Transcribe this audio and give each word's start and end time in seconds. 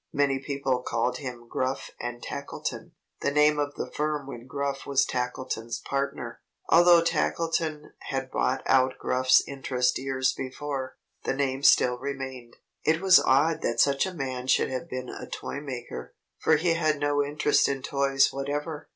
Many 0.11 0.39
people 0.39 0.79
called 0.81 1.17
him 1.17 1.47
Gruff 1.47 1.91
and 1.99 2.23
Tackleton, 2.23 2.93
the 3.21 3.29
name 3.29 3.59
of 3.59 3.75
the 3.75 3.85
firm 3.91 4.25
when 4.25 4.47
Gruff 4.47 4.87
was 4.87 5.05
Tackleton's 5.05 5.77
partner. 5.77 6.39
Although 6.69 7.03
Tackleton 7.03 7.93
had 8.09 8.31
bought 8.31 8.63
out 8.65 8.97
Gruff's 8.97 9.43
interest 9.47 9.99
years 9.99 10.33
before, 10.33 10.97
the 11.25 11.35
name 11.35 11.61
still 11.61 11.99
remained. 11.99 12.55
It 12.83 12.99
was 12.99 13.19
odd 13.19 13.61
that 13.61 13.79
such 13.79 14.07
a 14.07 14.13
man 14.15 14.47
should 14.47 14.71
have 14.71 14.89
been 14.89 15.07
a 15.09 15.29
toy 15.29 15.59
maker, 15.59 16.15
for 16.39 16.55
he 16.55 16.73
had 16.73 16.99
no 16.99 17.23
interest 17.23 17.67
in 17.69 17.83
toys 17.83 18.33
whatever. 18.33 18.89